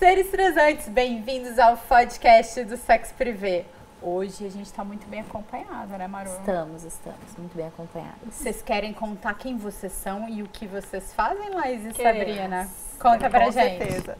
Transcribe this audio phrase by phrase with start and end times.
[0.00, 3.66] Seres transantes, bem-vindos ao podcast do Sexo Privé.
[4.00, 6.30] Hoje a gente está muito bem acompanhada, né, Maru?
[6.30, 8.34] Estamos, estamos muito bem acompanhados.
[8.34, 12.34] Vocês querem contar quem vocês são e o que vocês fazem, Laís e Queremos.
[12.34, 12.68] Sabrina?
[12.98, 13.76] Conta pra Com gente.
[13.76, 14.16] certeza.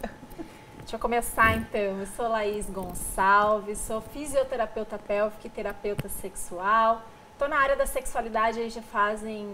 [0.80, 1.80] Deixa eu começar então.
[1.80, 7.00] Eu sou Laís Gonçalves, sou fisioterapeuta pélvica e terapeuta sexual.
[7.32, 9.48] Estou na área da sexualidade aí já fazem,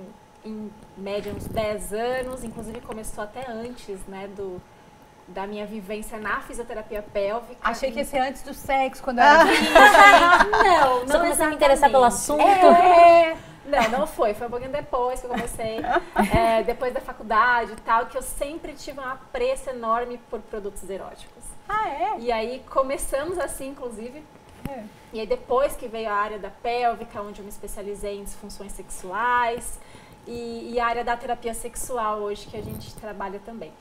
[0.45, 2.43] em média, uns 10 anos.
[2.43, 4.61] Inclusive começou até antes, né, do,
[5.29, 7.56] da minha vivência na fisioterapia pélvica.
[7.62, 9.45] Achei que ia ser antes do sexo, quando eu era
[10.45, 12.42] Não, não Só comecei a me interessar pelo assunto.
[12.42, 13.37] É.
[13.66, 14.34] Não, não foi.
[14.34, 15.78] Foi um pouquinho depois que eu comecei.
[16.32, 20.88] é, depois da faculdade e tal, que eu sempre tive um apreço enorme por produtos
[20.88, 21.45] eróticos.
[21.68, 22.20] Ah, é?
[22.20, 24.23] E aí começamos assim, inclusive.
[24.68, 24.84] É.
[25.12, 28.73] E aí depois que veio a área da pélvica, onde eu me especializei em disfunções
[28.73, 29.79] sexuais.
[30.27, 33.73] E, e a área da terapia sexual hoje, que a gente trabalha também.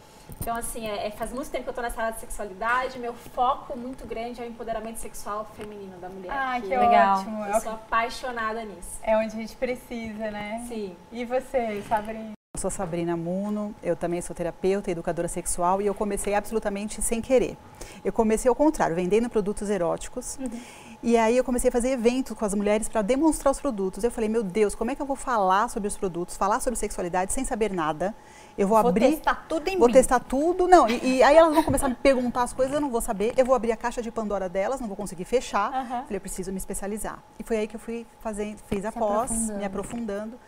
[0.41, 2.99] Então, assim, é, é- faz muito tempo que eu tô nessa área de sexualidade.
[2.99, 6.31] Meu foco muito grande é o empoderamento sexual feminino da mulher.
[6.31, 7.17] Ah, que legal.
[7.19, 7.43] ótimo.
[7.45, 8.99] É, Eu o sou que- apaixonada nisso.
[9.01, 10.63] é onde a gente precisa, né?
[10.67, 10.95] Sim.
[11.11, 12.31] E você, Sabrina?
[12.55, 17.01] Eu sou Sabrina Muno, eu também sou terapeuta e educadora sexual e eu comecei absolutamente
[17.01, 17.57] sem querer.
[18.03, 20.37] Eu comecei ao contrário, vendendo produtos eróticos.
[21.07, 24.03] E aí eu comecei a fazer eventos com as mulheres para demonstrar os produtos.
[24.03, 26.79] Eu falei, meu Deus, como é que eu vou falar sobre os produtos, falar sobre
[26.79, 28.15] sexualidade sem saber nada?
[28.57, 29.93] Eu vou, Vou abrir, testar tudo em vou mim.
[29.93, 30.67] testar tudo.
[30.67, 33.01] Não, e, e aí elas vão começar a me perguntar as coisas, eu não vou
[33.01, 33.35] saber.
[33.37, 35.71] Eu vou abrir a caixa de Pandora delas, não vou conseguir fechar.
[35.71, 36.01] Aham.
[36.05, 37.19] Falei, eu preciso me especializar.
[37.37, 39.59] E foi aí que eu fui fazer, fiz a Se pós, aprofundando.
[39.59, 40.39] me aprofundando.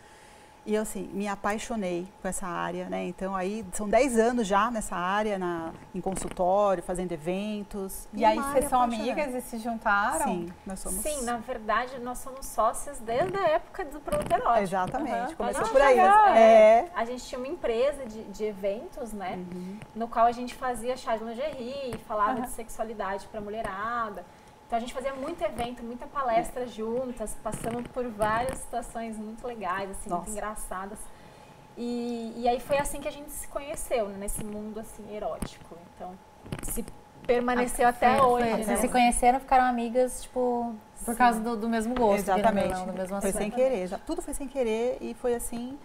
[0.66, 3.06] E eu, assim, me apaixonei com essa área, né?
[3.06, 8.06] Então, aí, são 10 anos já nessa área, na, em consultório, fazendo eventos.
[8.12, 10.26] E aí, uma vocês área são amigas e se juntaram?
[10.26, 11.00] Sim, nós somos...
[11.00, 14.58] Sim, na verdade, nós somos sócias desde a época do produto erótico.
[14.58, 15.34] Exatamente, Aham.
[15.36, 15.96] começou por aí.
[15.96, 16.88] chegamos, É.
[16.94, 19.36] A gente tinha uma empresa de, de eventos, né?
[19.36, 19.78] Uhum.
[19.94, 22.42] No qual a gente fazia chá de lingerie, falava Aham.
[22.42, 24.24] de sexualidade pra mulherada.
[24.68, 29.90] Então a gente fazia muito evento, muita palestra juntas, passamos por várias situações muito legais,
[29.90, 30.98] assim, muito engraçadas.
[31.76, 35.74] E, e aí foi assim que a gente se conheceu, né, nesse mundo assim erótico.
[35.96, 36.12] Então,
[36.64, 36.84] se
[37.26, 38.64] permaneceu até Foi- hoje, foi- né?
[38.64, 41.18] Vocês se conheceram, ficaram amigas, tipo, por Sim.
[41.18, 42.18] causa do, do mesmo gosto.
[42.18, 42.68] Exatamente.
[42.74, 43.40] Não, do mesmo foi assunto.
[43.42, 43.82] sem querer.
[43.84, 45.78] exa- Tudo foi sem querer e foi assim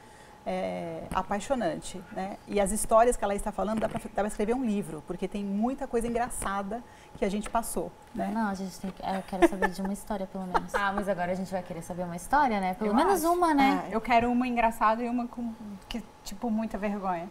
[0.45, 2.37] é, apaixonante, né?
[2.47, 5.87] E as histórias que ela está falando dá para escrever um livro, porque tem muita
[5.87, 6.83] coisa engraçada
[7.17, 8.29] que a gente passou, né?
[8.33, 10.73] Não, a gente tem que, eu quero saber de uma história, pelo menos.
[10.75, 12.73] Ah, mas agora a gente vai querer saber uma história, né?
[12.73, 13.33] Pelo Eu menos acho.
[13.33, 13.87] uma, né?
[13.91, 15.53] Eu quero uma engraçada e uma com,
[15.87, 17.29] que, tipo, muita vergonha.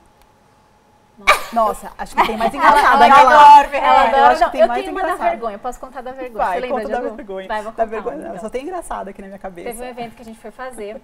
[1.52, 3.04] Nossa, acho que tem mais engraçada.
[3.04, 4.16] ela aquela- adora Ela É, adora.
[4.18, 5.30] eu acho que tem eu mais tenho uma da engraçado.
[5.30, 5.58] vergonha.
[5.58, 6.44] Posso contar da vergonha?
[6.44, 7.16] Vai, Você lembra conta de da algum?
[7.16, 7.48] vergonha.
[7.48, 8.16] Vai, vou da contar vergonha.
[8.16, 8.40] uma, não, então.
[8.40, 9.68] Só tem engraçada aqui na minha cabeça.
[9.68, 11.00] Teve um evento que a gente foi fazer.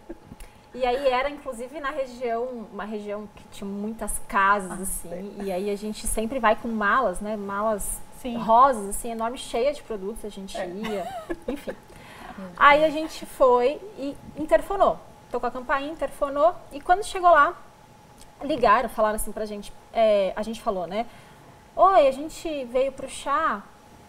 [0.79, 5.35] E aí era, inclusive, na região, uma região que tinha muitas casas, Ah, assim.
[5.43, 7.37] E aí a gente sempre vai com malas, né?
[7.37, 8.37] Malas Sim.
[8.37, 10.25] rosas, assim, enorme, cheia de produtos.
[10.25, 10.67] A gente É.
[10.69, 11.07] ia,
[11.49, 11.73] enfim.
[12.57, 14.99] Aí a gente foi e interfonou.
[15.31, 16.55] Tocou a campainha, interfonou.
[16.73, 17.55] E quando chegou lá,
[18.43, 19.73] ligaram, falaram assim pra gente.
[19.93, 21.07] é, a gente falou, né?
[21.75, 23.63] Oi, a gente veio pro chá.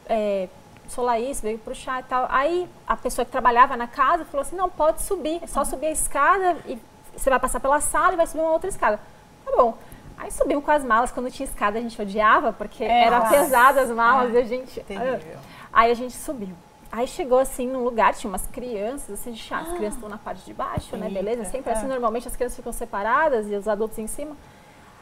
[0.07, 0.47] É,
[0.89, 2.27] sou Laís, veio pro chá e tal.
[2.29, 5.87] Aí a pessoa que trabalhava na casa falou assim: não, pode subir, é só subir
[5.87, 6.77] a escada e
[7.15, 8.99] você vai passar pela sala e vai subir uma outra escada.
[9.45, 9.77] Tá bom.
[10.17, 13.29] Aí subimos com as malas, quando tinha escada a gente odiava, porque É, era nossa.
[13.29, 14.79] pesada as malas e a gente.
[14.81, 15.39] Terrível.
[15.71, 16.53] Aí a gente subiu.
[16.91, 19.59] Aí chegou assim num lugar, tinha umas crianças assim de chá.
[19.59, 21.07] As crianças estão na parte de baixo, né?
[21.09, 21.45] Beleza?
[21.45, 21.89] Sempre assim, é.
[21.89, 24.35] normalmente as crianças ficam separadas e os adultos em cima.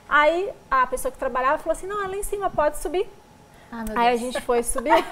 [0.09, 3.09] Aí a pessoa que trabalhava falou assim: não, é lá em cima, pode subir.
[3.71, 4.93] Ah, Aí a gente foi subir.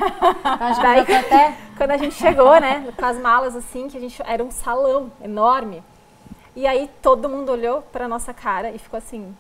[0.46, 1.58] Então, Daí- até...
[1.78, 5.12] Quando a gente chegou, né, com as malas assim, que a gente era um salão
[5.22, 5.84] enorme.
[6.56, 9.36] E aí todo mundo olhou pra nossa cara e ficou assim,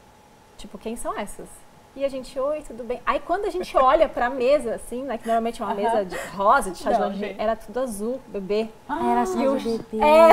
[0.58, 1.48] tipo, quem são essas?
[1.96, 3.02] E a gente, oi, tudo bem?
[3.06, 6.18] Aí quando a gente olha pra mesa, assim, né, que normalmente é uma mesa de
[6.36, 8.68] rosa, de chá de lingerie, era tudo azul, bebê.
[8.90, 10.04] Ah, era de bebê.
[10.04, 10.30] É.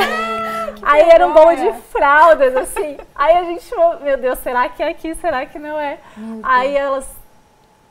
[0.83, 2.97] Aí era um bolo de fraldas, assim.
[3.15, 5.15] Aí a gente falou, meu Deus, será que é aqui?
[5.15, 5.99] Será que não é?
[6.43, 7.22] Aí elas.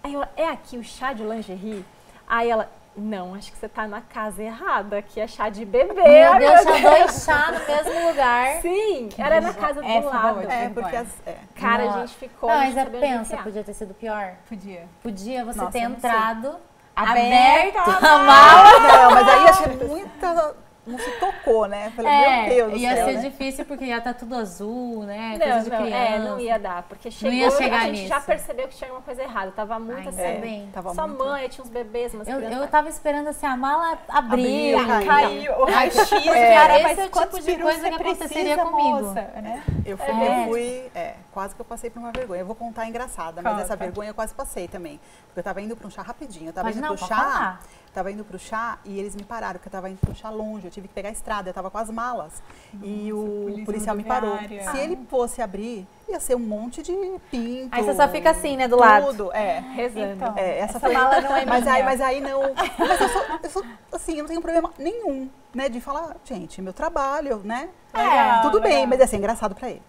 [0.04, 1.86] Aí eu, é aqui o chá de lingerie?
[2.28, 5.94] Aí ela, não, acho que você tá na casa errada, aqui é chá de bebê.
[5.94, 8.62] Meu Deus, tinha dois chá no mesmo lugar.
[8.62, 10.52] Sim, era na casa do Essa lado.
[10.52, 11.38] É, porque as, é.
[11.56, 12.00] Cara, a Nossa.
[12.08, 12.50] gente ficou.
[12.50, 14.34] Não, a mas gente é, pensa, podia ter sido pior.
[14.50, 14.88] Podia.
[15.02, 16.56] Podia você Nossa, ter entrado,
[16.96, 18.80] Aberto aberto a a mala.
[18.80, 20.56] Não, mas aí ser muita
[20.86, 21.92] não se tocou, né?
[21.96, 23.22] Falei, É, meu Deus do ia céu, ser né?
[23.30, 25.38] difícil porque ia estar tudo azul, né?
[25.40, 25.96] Não, Coisa de não, criança.
[25.98, 28.26] é, não ia dar, porque chegou, ia chegar a gente já nisso.
[28.28, 30.42] percebeu que tinha alguma coisa errada, tava muito Ainda assim.
[30.42, 30.70] bem.
[30.74, 31.24] tava Sua muito...
[31.24, 34.74] mãe, tinha uns bebês, umas Eu, eu tava esperando assim, a mala abrir.
[34.76, 35.54] Abriu, caiu.
[35.60, 39.02] O raio-x, Porque cara, esse mas é o tipo de coisa que aconteceria precisa, comigo.
[39.08, 39.64] moça, né?
[39.86, 40.42] Eu fui, É.
[40.44, 42.42] eu fui, é, quase que eu passei por uma vergonha.
[42.42, 43.64] Eu vou contar engraçada, mas Conta.
[43.66, 45.00] essa vergonha eu quase passei também.
[45.28, 46.50] Porque eu tava indo para um chá rapidinho.
[46.50, 47.16] Eu tava Pode indo não, pro pode chá.
[47.32, 47.62] falar.
[47.94, 50.66] Tava indo pro chá e eles me pararam, porque eu tava indo pro chá longe,
[50.66, 52.42] eu tive que pegar a estrada, eu tava com as malas.
[52.82, 54.38] e o polícia policial me parou.
[54.72, 56.94] Se ele fosse abrir, ia ser um monte de
[57.30, 57.68] pinto.
[57.70, 59.08] Aí você só fica assim, né, do lado.
[59.08, 59.60] Tudo, é.
[59.76, 60.14] rezando.
[60.14, 60.94] Então, É, essa, essa foi...
[60.94, 61.74] mala não é mas minha.
[61.76, 62.42] aí, mas aí não.
[62.80, 65.68] Mas eu sou, eu sou, assim, eu não tenho problema nenhum, né?
[65.70, 67.70] De falar, gente, meu trabalho, né?
[67.94, 68.88] Legal, Tudo bem, legal.
[68.88, 69.82] mas assim, engraçado pra ele.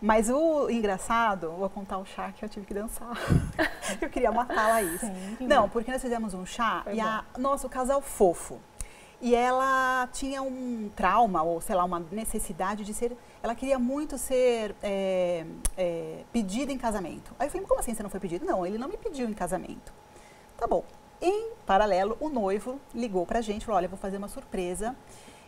[0.00, 3.12] Mas o engraçado, vou contar o chá que eu tive que dançar.
[4.00, 5.02] eu queria matar a Laís.
[5.38, 8.58] Não, porque nós fizemos um chá Foi e a, nossa, o casal fofo.
[9.20, 13.14] E ela tinha um trauma, ou sei lá, uma necessidade de ser.
[13.42, 15.44] Ela queria muito ser é,
[15.76, 17.34] é, pedida em casamento.
[17.38, 18.46] Aí eu falei, como assim você não foi pedido?
[18.46, 19.92] Não, ele não me pediu em casamento.
[20.56, 20.82] Tá bom.
[21.20, 24.96] Em paralelo, o noivo ligou pra gente e falou: olha, eu vou fazer uma surpresa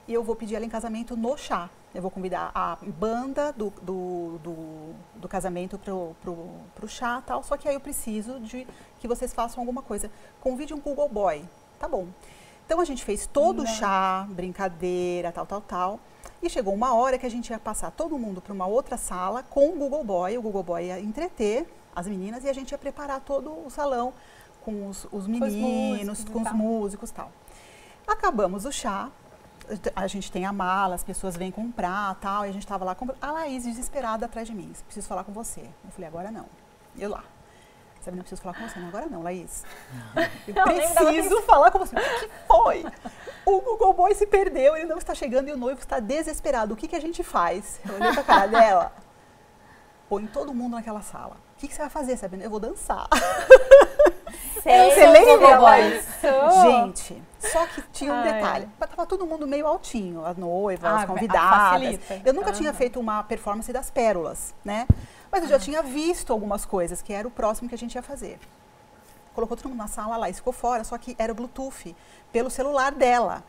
[0.07, 1.71] e eu vou pedir ela em casamento no chá.
[1.95, 4.57] Eu vou convidar a banda do, do, do,
[5.17, 8.67] do casamento pro, pro, pro chá tal, só que aí eu preciso de
[8.99, 10.11] que vocês façam alguma coisa.
[10.41, 11.45] Convide um Google Boy.
[11.79, 12.09] Tá bom.
[12.65, 16.01] Então a gente fez todo o chá, brincadeira, tal, tal, tal.
[16.43, 19.43] E chegou uma hora que a gente ia passar todo mundo para uma outra sala
[19.43, 20.39] com o Google Boy.
[20.39, 24.15] O Google Boy ia entreter as meninas e a gente ia preparar todo o salão
[24.65, 27.31] com os, os meninos, músicos e com os músicos e tal.
[28.07, 29.11] Acabamos o chá,
[29.95, 32.95] a gente tem a mala, as pessoas vêm comprar tal, e a gente estava lá
[32.95, 33.19] comprando.
[33.23, 35.63] A Laís desesperada atrás de mim, preciso falar com você.
[35.85, 36.47] Eu falei, agora não.
[36.99, 37.25] Eu lá.
[38.01, 39.65] Sabe, não preciso falar com você, não, agora não, Laís.
[40.49, 41.95] Eu Não, preciso falar com você.
[41.95, 42.85] O que foi?
[43.47, 46.75] O Google Boy se perdeu, ele não está chegando e o noivo está desesperado.
[46.75, 47.81] O que, que a gente faz?
[47.89, 48.93] Eu olhei pra cara dela.
[50.09, 51.37] Põe todo mundo naquela sala.
[51.57, 52.43] O que, que você vai fazer, Sabrina?
[52.43, 53.07] Eu vou dançar.
[54.63, 54.95] Sério?
[54.95, 56.03] Você lembra?
[56.63, 58.33] Gente, só que tinha um Ai.
[58.33, 58.69] detalhe.
[58.79, 62.01] Mas Tava todo mundo meio altinho, a noiva, Ah, as convidadas.
[62.25, 64.87] Eu nunca tinha feito uma performance das pérolas, né?
[65.31, 68.03] Mas eu já tinha visto algumas coisas, que era o próximo que a gente ia
[68.03, 68.39] fazer.
[69.35, 71.97] Colocou todo mundo na sala lá e ficou fora, só que era o Bluetooth,
[72.31, 73.43] pelo celular dela.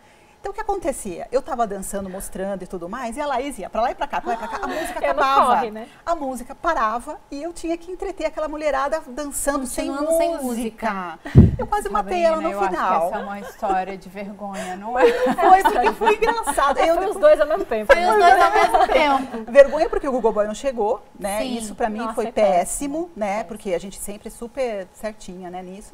[0.43, 1.25] Então o que acontecia?
[1.31, 4.05] Eu tava dançando, mostrando e tudo mais, e a Laís ia pra lá e pra
[4.05, 5.45] cá, pra lá e pra cá, a música É acabava.
[5.55, 5.87] corre, né?
[6.05, 11.17] A música parava e eu tinha que entreter aquela mulherada dançando sem Continuando sem música.
[11.57, 12.91] Eu quase matei Sabrina, ela no eu final.
[12.91, 15.05] acho que essa é uma história de vergonha, não é?
[15.33, 16.77] Foi porque foi engraçado.
[16.79, 17.93] Eu Foi os dois ao mesmo tempo.
[17.93, 19.51] Foi os dois ao mesmo tempo.
[19.51, 21.39] Vergonha porque o Google Boy não chegou, né?
[21.39, 21.57] Sim.
[21.57, 23.45] Isso pra mim Nossa, foi é péssimo, né?
[23.45, 25.93] Porque a gente sempre super certinha, né, nisso.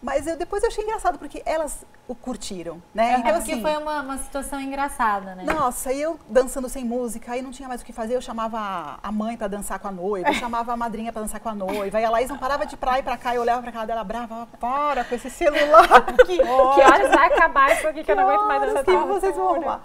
[0.00, 3.14] Mas eu depois eu achei engraçado porque elas o curtiram, né?
[3.14, 5.42] É Então porque assim, foi uma, uma situação engraçada, né?
[5.42, 8.98] nossa, e eu dançando sem música, aí não tinha mais o que fazer, eu chamava
[9.02, 11.54] a mãe pra dançar com a noiva, eu chamava a madrinha pra dançar com a
[11.54, 13.86] noiva, e a Laís não parava de ir pra e cá, eu olhava pra cara
[13.86, 18.16] dela brava, para com esse celular, que Que horas vai acabar isso aqui que eu
[18.16, 18.84] não aguento mais dançar.
[18.84, 19.80] que vocês vão arrumar.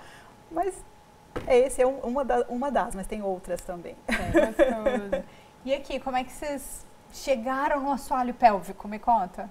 [0.52, 0.76] Mas
[1.48, 3.96] é, esse é um- uma, da- uma das, mas tem outras também.
[4.08, 5.24] Gostoso.
[5.66, 8.88] E aqui, como é que vocês chegaram no assoalho pélvico?
[8.88, 9.50] Me conta.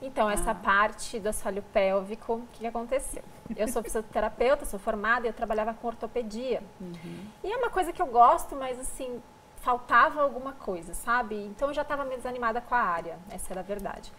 [0.00, 0.32] Então, Ah.
[0.32, 3.22] essa parte do assoalho pélvico, o que, que aconteceu?
[3.56, 6.62] Eu sou fisioterapeuta, sou formada e eu trabalhava com ortopedia.
[6.80, 7.24] Uhum.
[7.42, 9.20] E é uma coisa que eu gosto, mas assim,
[9.56, 11.34] faltava alguma coisa, sabe?
[11.46, 14.12] Então eu já estava meio desanimada com a área, essa era a verdade.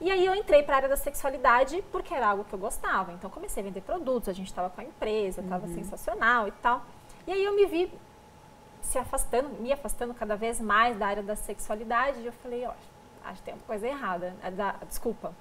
[0.00, 3.12] E aí eu entrei para a área da sexualidade porque era algo que eu gostava.
[3.12, 6.82] Então comecei a vender produtos, a gente estava com a empresa, estava sensacional e tal.
[7.26, 7.92] E aí eu me vi
[8.82, 12.20] se afastando, me afastando cada vez mais da área da sexualidade.
[12.20, 12.72] E eu falei, ó,
[13.26, 14.34] acho que tem uma coisa errada.
[14.42, 15.32] É da- desculpa.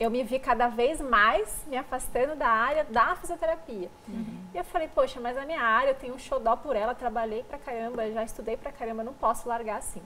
[0.00, 3.88] Eu me vi cada vez mais me afastando da área da fisioterapia.
[4.52, 7.44] E eu falei, poxa, mas a minha área, eu tenho um xodó por ela, trabalhei
[7.44, 10.02] pra caramba, já estudei pra caramba, não posso largar assim.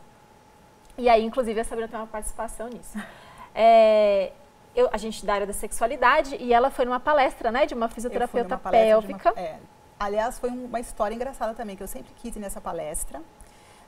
[0.98, 2.96] E aí, inclusive, a Sabrina tem uma participação nisso.
[3.54, 4.30] É,
[4.76, 7.88] eu- a gente da área da sexualidade e ela foi numa palestra, né, de uma
[7.88, 9.32] fisioterapeuta pélvica.
[9.32, 9.58] uma- é.
[9.98, 13.20] Aliás, foi um- uma história engraçada também, que eu sempre quis ir nessa palestra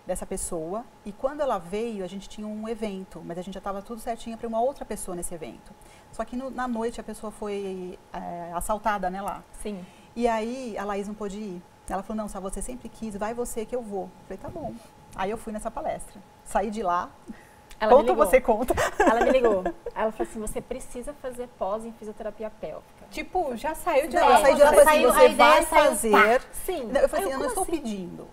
[0.07, 0.85] dessa pessoa.
[1.05, 4.01] E quando ela veio, a gente tinha um evento, mas a gente já estava tudo
[4.01, 5.73] certinho para uma outra pessoa nesse evento.
[6.13, 9.43] Só que no- na noite a pessoa foi é, assaltada, né, lá.
[9.63, 9.85] Sim.
[10.17, 11.63] E aí a Laís não pôde ir.
[11.89, 14.05] Ela falou, não, se você sempre quis, vai você que eu vou.
[14.05, 14.75] Eu falei, tá bom.
[15.17, 16.21] Aí eu fui nessa palestra.
[16.45, 17.11] Saí de lá.
[17.81, 18.75] Ela conta você conta.
[18.99, 19.65] Ela me ligou.
[19.95, 23.07] Ela falou assim: você precisa fazer pós em fisioterapia pélvica.
[23.11, 24.35] Tipo, já saiu de Não, lá.
[24.37, 26.43] eu saí de lá e assim, saiu- você vai saiu, fazer.
[26.53, 26.85] Sim.
[26.93, 28.29] Não, eu falei assim, eu não como estou pedindo.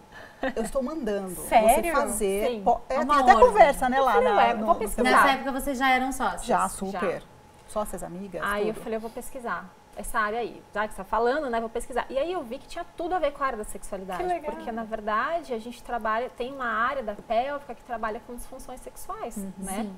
[0.55, 1.29] Eu estou mandando.
[1.35, 1.93] Você Sério?
[1.95, 2.47] fazer.
[2.47, 2.63] Sim.
[2.63, 3.47] po- É, Uma tem até ordem.
[3.47, 5.03] conversa, né, lá falei, na, ué, no, vou pesquisar.
[5.03, 6.45] Nessa época vocês já eram sócios.
[6.45, 7.23] Já, super.
[7.67, 8.41] Sócias amigas.
[8.45, 8.83] Aí eu tudo.
[8.83, 9.65] falei, eu vou pesquisar.
[9.95, 11.59] essa área aí, já que você está falando, né?
[11.59, 12.05] Vou pesquisar.
[12.09, 14.21] E aí eu vi que tinha tudo a ver com a área da sexualidade.
[14.21, 14.51] Que legal.
[14.55, 18.79] Porque, na verdade, a gente trabalha, tem uma área da pélvica que trabalha com disfunções
[18.81, 19.81] sexuais, né?
[19.83, 19.95] Sim.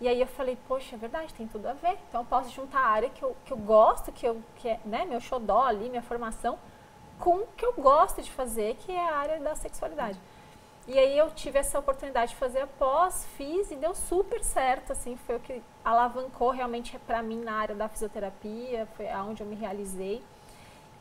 [0.00, 1.98] E aí eu falei, poxa, é verdade, tem tudo a ver.
[2.08, 4.80] Então eu posso juntar a área que eu, que eu gosto, que, eu, que é
[4.84, 6.56] né, meu xodó ali, minha formação,
[7.18, 10.18] com o que eu gosto de fazer, que é a área da sexualidade.
[10.86, 14.92] E aí eu tive essa oportunidade de fazer a pós, fiz e deu super certo,
[14.92, 19.46] assim, foi o que alavancou realmente para mim na área da fisioterapia, foi aonde eu
[19.46, 20.22] me realizei.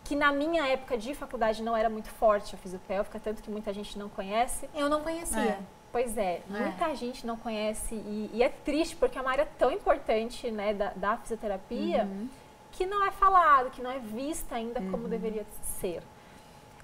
[0.04, 3.74] Que na minha época de faculdade não era muito forte a fisiopélvica, tanto que muita
[3.74, 4.70] gente não conhece.
[4.76, 5.60] Eu não conhecia.
[5.92, 9.72] Pois é, muita gente não conhece e, e é triste porque é uma área tão
[9.72, 12.08] importante né, da, da fisioterapia
[12.72, 15.46] que não é falado, que não é vista ainda como deveria
[15.82, 16.02] ser.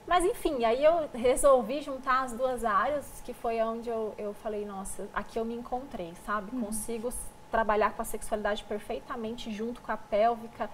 [0.07, 4.65] Mas enfim, aí eu resolvi juntar as duas áreas, que foi onde eu, eu falei,
[4.65, 6.49] nossa, aqui eu me encontrei, sabe?
[6.65, 7.17] Consigo s-
[7.51, 10.69] trabalhar com a sexualidade perfeitamente junto com a pélvica.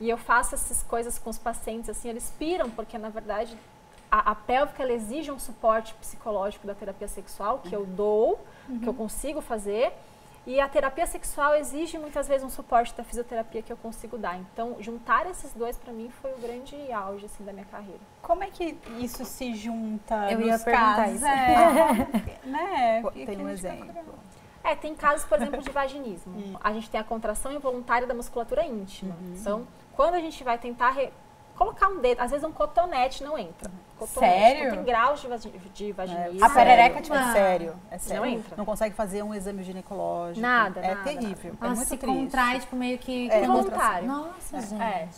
[0.00, 3.56] E eu faço essas coisas com os pacientes, assim, eles piram, porque na verdade
[4.10, 8.38] a, a pélvica ela exige um suporte psicológico da terapia sexual, que eu dou,
[8.80, 9.92] que eu consigo fazer.
[10.46, 14.38] E a terapia sexual exige muitas vezes um suporte da fisioterapia que eu consigo dar.
[14.38, 17.98] Então, juntar esses dois para mim foi o grande auge assim da minha carreira.
[18.22, 21.16] Como é que isso se junta Eu nos ia perguntar casos?
[21.16, 21.26] isso.
[21.26, 23.02] É, né?
[23.12, 24.14] Tem que um exemplo.
[24.62, 26.58] É, tem casos, por exemplo, de vaginismo.
[26.62, 29.14] A gente tem a contração involuntária da musculatura íntima.
[29.20, 29.34] Uhum.
[29.40, 31.12] Então, quando a gente vai tentar re-
[31.56, 33.70] colocar um dedo, às vezes um cotonete não entra.
[33.98, 34.70] Cotonete, Sério?
[34.72, 36.44] Tem graus de, vagi- de vaginismo.
[36.44, 38.22] A perereca, tipo, é sério, é sério.
[38.22, 38.56] Não entra.
[38.56, 40.40] Não consegue fazer um exame ginecológico.
[40.40, 41.54] Nada, É nada, terrível.
[41.60, 42.16] É Ela muito se triste.
[42.16, 43.30] contrai, tipo, meio que...
[43.30, 44.06] É, Involuntário.
[44.06, 44.82] Nossa, gente.
[44.82, 45.08] É.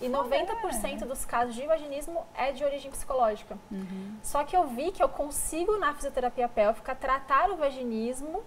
[0.00, 3.56] E 90% dos casos de vaginismo é de origem psicológica.
[4.22, 8.42] Só que eu vi que eu consigo, na fisioterapia pélvica, tratar o vaginismo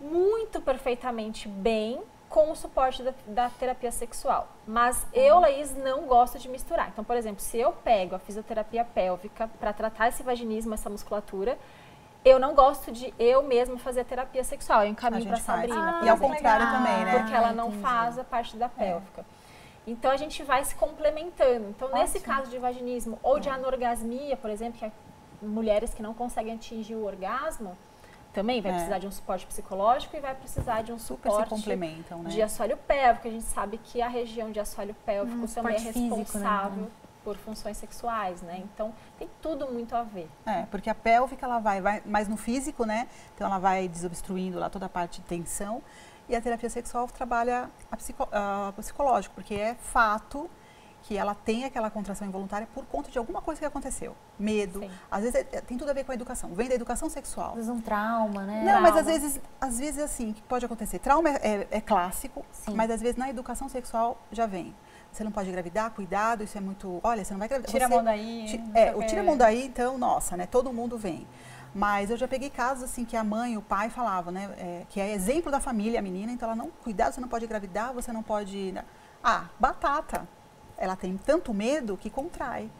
[0.00, 4.48] muito perfeitamente bem com o suporte da, da terapia sexual.
[4.66, 6.88] Mas eu, Laís, não gosto de misturar.
[6.88, 11.56] Então, por exemplo, se eu pego a fisioterapia pélvica para tratar esse vaginismo, essa musculatura,
[12.24, 14.80] eu não gosto de eu mesma fazer a terapia sexual.
[14.80, 15.36] Eu A encaminho para.
[15.36, 15.92] Sabrina.
[16.00, 17.18] por e ao contrário também, né?
[17.20, 17.82] porque ela Ah, não entendi.
[17.82, 19.24] faz a parte da pélvica.
[19.86, 21.68] Então a gente vai se complementando.
[21.68, 22.34] Então, nesse Ótimo.
[22.34, 24.90] caso de vaginismo ou de anorgasmia, por exemplo, que é
[25.40, 27.78] mulheres que não conseguem atingir o orgasmo,
[28.36, 28.74] também vai É.
[28.74, 32.28] precisar de um suporte psicológico e vai precisar de um Super se suporte complementam, né?
[32.28, 33.26] de assoalho pélvico.
[33.26, 36.22] A gente sabe que a região de assoalho pélvico Hum, também é suporte físico, né?
[36.22, 36.90] responsável
[37.24, 38.58] por funções sexuais, né?
[38.62, 40.28] Então tem tudo muito a ver.
[40.44, 43.08] É, porque a pélvica ela vai, vai mais no físico, né?
[43.34, 45.82] Então ela vai desobstruindo lá toda a parte de tensão.
[46.28, 50.48] E a terapia sexual trabalha a psico, a psicológico, porque é fato
[51.06, 54.16] que ela tem aquela contração involuntária por conta de alguma coisa que aconteceu.
[54.36, 54.80] Medo.
[54.80, 54.90] Sim.
[55.08, 56.50] Às vezes é- tem tudo a ver com a educação.
[56.52, 57.50] Vem da educação sexual.
[57.50, 58.64] Às vezes um trauma, né?
[58.64, 59.00] Não, mas Trauma.
[59.00, 60.98] às vezes, às vezes assim, que pode acontecer.
[60.98, 62.74] Trauma é, é- é clássico, Sim.
[62.74, 64.74] mas às vezes na educação sexual já vem.
[65.12, 66.98] Você não pode engravidar, cuidado, isso é muito.
[67.04, 67.70] Olha, você não vai engravidar.
[67.70, 68.44] Tira a você- mão daí.
[68.48, 70.44] Ti- É, o tira a mão daí, então, nossa, né?
[70.46, 71.24] Todo mundo vem.
[71.72, 74.50] Mas eu já peguei casos assim que a mãe e o pai falavam, né?
[74.58, 77.44] é, que é exemplo da família, a menina, então ela não, cuidado, você não pode
[77.44, 78.72] engravidar, você não pode.
[78.72, 78.84] né?
[79.22, 80.26] Ah, batata.
[80.78, 82.70] Ela tem tanto medo que contrai.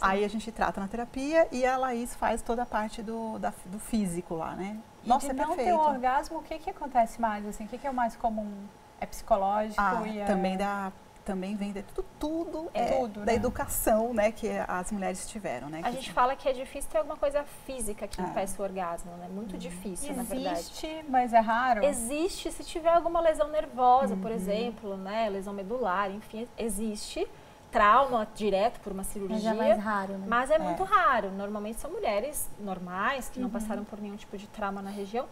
[0.00, 3.52] Aí a gente trata na terapia e a Laís faz toda a parte do, da-
[3.66, 4.76] do físico lá, né?
[5.04, 5.78] E Nossa, de é não ter perfeito.
[5.78, 7.46] um orgasmo, o que, que acontece mais?
[7.46, 8.52] Assim, o que, que é o mais comum?
[9.00, 10.24] É psicológico Ah, e é...
[10.24, 10.90] também dá,
[11.24, 13.34] também vem de tudo, tudo É é tudo, da né?
[13.34, 15.80] educação, né, que as mulheres tiveram, né?
[15.84, 18.24] A gente fala que é difícil ter alguma coisa física que Ah.
[18.24, 19.28] impeça o orgasmo, né?
[19.28, 20.58] Muito difícil, na verdade.
[20.60, 21.84] Existe, mas é raro.
[21.84, 24.20] Existe se tiver alguma lesão nervosa, Uhum.
[24.20, 25.28] por exemplo, né?
[25.30, 27.26] Lesão medular, enfim, existe.
[27.70, 29.36] Trauma direto por uma cirurgia.
[29.36, 30.26] Mas é mais raro, né?
[30.28, 30.58] Mas é, É.
[30.58, 31.30] muito raro.
[31.30, 33.52] Normalmente são mulheres normais, que não Uhum.
[33.52, 35.26] passaram por nenhum tipo de trauma na região,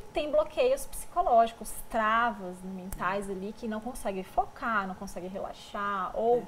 [0.00, 6.42] que têm bloqueios psicológicos, travas mentais ali, que não conseguem focar, não conseguem relaxar, ou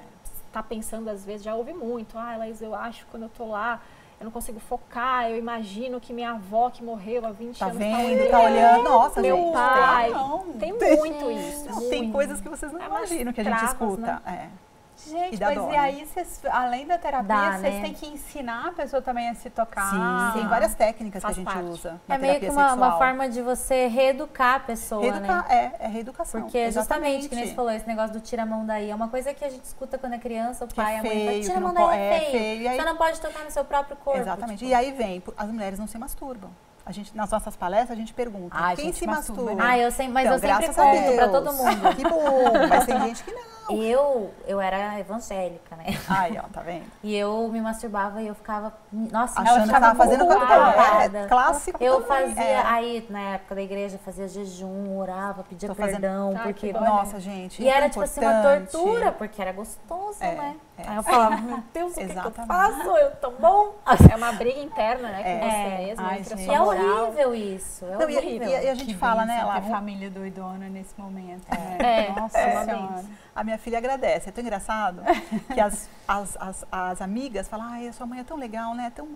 [0.47, 3.45] está pensando, às vezes, já ouve muito, ah, Laís, eu acho que quando eu tô
[3.45, 3.81] lá,
[4.19, 7.77] eu não consigo focar, eu imagino que minha avó que morreu há 20 Tá anos
[7.77, 9.53] vendo, tá olhando, nossa, meu gente.
[9.53, 10.09] pai.
[10.09, 10.39] Não.
[10.53, 10.97] Tem Tem.
[10.97, 11.69] muito isso.
[11.69, 12.13] Não, tem muito.
[12.13, 14.01] coisas que vocês não É imaginam que a gente escuta.
[14.01, 14.21] né?
[14.25, 14.68] É.
[15.07, 15.77] Gente, E mas dó, e né?
[15.77, 17.81] aí, vocês, além da terapia, vocês né?
[17.81, 19.89] têm que ensinar a pessoa também a se tocar.
[20.33, 21.63] Sim, tem várias técnicas que a Faz gente parte.
[21.63, 22.01] usa.
[22.07, 25.71] Na É meio que uma, uma forma de você reeducar a pessoa, Reeducar, né?
[25.79, 26.41] é, é reeducação.
[26.41, 27.49] Porque justamente, que nem exatamente.
[27.49, 29.63] você falou, esse negócio do tira a mão daí, é uma coisa que a gente
[29.63, 31.71] escuta quando é criança, o Que pai, é a mãe fala, feio, tira a mão
[31.73, 32.31] não daí, é é feio.
[32.31, 34.19] feio, e aí- Você não pode tocar no seu próprio corpo.
[34.19, 34.59] Exatamente.
[34.59, 34.69] tipo.
[34.71, 36.49] E aí vem, as mulheres não se masturbam.
[36.85, 39.63] A gente, nas nossas palestras, a gente pergunta, Ah, quem gente se masturba, masturba?
[39.71, 41.69] Ah, eu sempre, mas Então, eu sempre conto pra todo mundo.
[41.95, 43.58] Que bom, mas tem gente que não.
[43.71, 45.85] Eu, eu era evangélica, né?
[46.09, 46.83] Aí, ó, tá vendo?
[47.03, 48.73] E eu me masturbava e eu ficava.
[48.91, 51.27] Nossa, Achando eu que ficava tava fazendo coisa- é, preocupada.
[51.27, 52.61] clássico Eu também, fazia, é.
[52.65, 56.73] aí na época da igreja, fazia jejum, orava, pedia Tô fazendo- perdão, Ai, porque.
[56.73, 56.79] que.
[56.79, 57.61] Nossa, gente.
[57.61, 58.71] E é era tipo assim uma importante.
[58.71, 60.55] tortura, porque era gostoso, É, né?
[60.77, 60.83] é.
[60.87, 62.89] Aí eu falava, meu Deus, o que, que eu faço?
[62.89, 63.75] Eu tô bom.
[64.11, 65.39] É uma briga interna, né, com É.
[65.39, 66.41] você mesmo, Ai, a gente.
[66.49, 67.85] E é horrível isso.
[67.85, 68.47] É Não, e, horrível.
[68.49, 71.77] e- e a gente Que fala, né, lá, ter família doidona nesse momento, né?
[72.07, 73.03] É, Nossa é.
[73.35, 74.29] A minha filha agradece.
[74.29, 75.01] É tão engraçado
[75.53, 78.91] que as, as, as, as amigas falam, ai, a sua mãe é tão legal, né?
[78.95, 79.09] Tão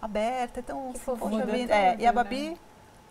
[0.00, 0.92] aberta, é tão.
[0.92, 1.30] Que fofura.
[1.30, 1.74] Poxa Muda vida.
[1.74, 2.14] É, tudo, e a né?
[2.14, 2.60] Babi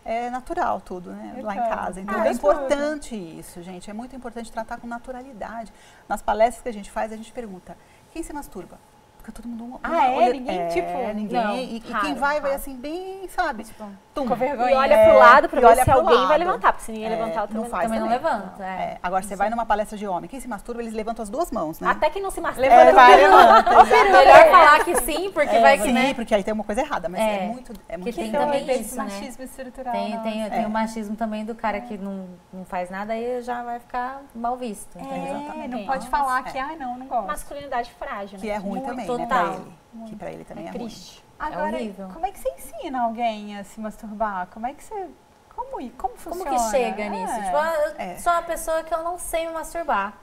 [0.06, 1.39] é natural tudo, né?
[1.44, 2.00] Lá em casa.
[2.00, 2.36] Então Ah, é tudo.
[2.38, 3.89] importante isso, gente.
[3.89, 5.72] É muito importante tratar com naturalidade.
[6.08, 7.77] Nas palestras que a gente faz, a gente pergunta,
[8.12, 8.79] quem se masturba?
[9.27, 9.77] Porque todo mundo.
[9.84, 10.15] Ah, é?
[10.15, 11.43] olha- Ninguém, tipo, ninguém.
[11.43, 12.53] não, e, e quem raro, vai, vai raro.
[12.55, 13.65] assim, bem, sabe?
[14.15, 14.25] Tum.
[14.25, 14.72] Com vergonha.
[14.72, 16.39] E olha É, pro lado pra ver olha se pro alguém vai lado.
[16.39, 18.24] levantar, porque se ninguém É, levantar, eu não também, faz Também não também.
[18.24, 18.63] levanta.
[18.65, 18.67] É.
[18.84, 21.51] É, agora você vai numa palestra de homem, quem se masturba, eles levantam as duas
[21.51, 21.89] mãos, né?
[21.89, 22.72] Até que não se masturba.
[22.74, 23.69] É, vai, levanta.
[23.84, 26.13] Melhor falar que sim, porque vai que, Sim, né?
[26.13, 28.79] porque aí tem uma coisa errada, mas é, É, muito, é muito que tem também
[28.79, 29.03] isso, né?
[29.03, 29.91] machismo estrutural.
[29.93, 30.65] Tem, É.
[30.65, 34.55] o machismo também do cara que não, não faz nada aí já vai ficar mal
[34.55, 34.98] visto.
[34.98, 35.67] É, Exatamente.
[35.69, 36.62] não pode falar que, É.
[36.62, 37.27] ai, não, não gosto.
[37.27, 38.53] Masculinidade frágil, Que né?
[38.53, 39.45] é ruim Muito né, total.
[39.45, 39.77] pra ele.
[40.09, 40.79] Que pra ele também é, É ruim.
[40.86, 41.24] triste.
[41.39, 42.07] Agora, horrível.
[42.13, 44.47] como é que você ensina alguém a se masturbar?
[44.53, 45.07] Como é que você...
[45.55, 46.51] Como, como Como funciona?
[46.51, 47.33] que chega É, nisso?
[47.33, 48.17] Tipo, ah, eu É.
[48.17, 50.13] sou uma pessoa que eu não sei me masturbar.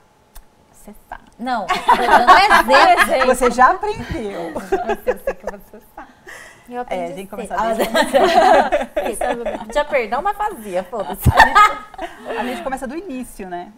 [0.70, 1.22] Você sabe.
[1.38, 1.66] Não, um
[3.02, 3.26] exemplo.
[3.34, 4.52] Você já aprendeu.
[5.06, 6.08] Eu sei que você sabe.
[6.68, 7.88] Eu aprendi É, tem que a começar ser.
[8.94, 11.28] desde Ah, Tinha perdão, mas fazia, foda-se.
[12.38, 13.72] A gente começa do início, né?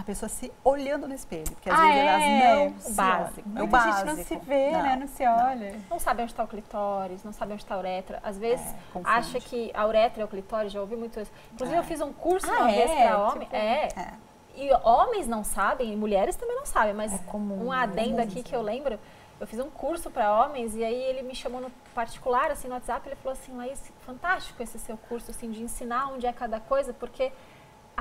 [0.00, 1.44] A pessoa se olhando no espelho.
[1.50, 2.06] Porque às Ah, vezes é?
[2.06, 3.42] elas não O se básico.
[3.50, 3.60] olham.
[3.60, 3.92] É o básico.
[3.96, 4.96] gente não se vê, Não, né?
[4.96, 5.80] Não se olha.
[5.90, 8.18] Não sabe onde está o clitóris, não sabe onde está a uretra.
[8.22, 11.30] Às vezes É, acha que a uretra é o clitóris, já ouvi muito isso.
[11.52, 11.80] Inclusive É.
[11.80, 12.74] eu fiz um curso Ah, uma é?
[12.86, 13.40] vez para homem.
[13.40, 13.88] Tipo- É.
[13.94, 14.12] É.
[14.56, 18.20] E homens não sabem, e mulheres também não sabem, mas É comum, um é adendo
[18.22, 18.98] aqui que eu lembro,
[19.38, 22.74] eu fiz um curso para homens e aí ele me chamou no particular, assim, no
[22.74, 26.58] WhatsApp, ele falou assim, Laís, fantástico esse seu curso, assim, de ensinar onde é cada
[26.58, 27.30] coisa, porque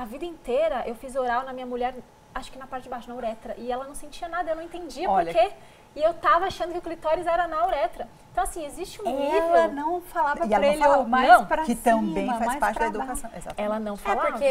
[0.01, 1.93] a vida inteira eu fiz oral na minha mulher,
[2.33, 4.63] acho que na parte de baixo, na uretra, e ela não sentia nada, eu não
[4.63, 5.51] entendia Olha- por quê.
[5.95, 8.07] E eu tava achando que o clitóris era na uretra.
[8.31, 9.19] Então, assim, existe um Ela
[9.67, 9.71] nível...
[9.73, 11.03] não falava E ela pra não ele falava.
[11.03, 13.29] mais Não, pra Que cima, também faz mais parte da educação.
[13.35, 13.61] Exatamente.
[13.65, 14.27] Ela não É falava.
[14.31, 14.49] porque,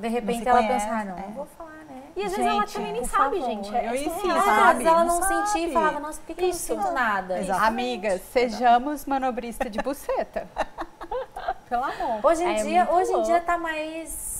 [0.00, 1.22] de repente, ela conhece, pensa, ah, não, é.
[1.22, 2.02] não vou falar, né?
[2.14, 3.76] E às vezes ela Gente, também nem sabe, favor, gente.
[3.76, 6.42] É eu Ah, às vezes ela não, Não sentia e falava, nossa, por que, que
[6.44, 7.38] eu não sinto nada?
[7.40, 7.64] Exato.
[7.64, 10.48] Amigas, sejamos manobrista de buceta.
[11.68, 12.20] Pelo amor.
[12.22, 14.35] Hoje em É dia, hoje em dia tá mais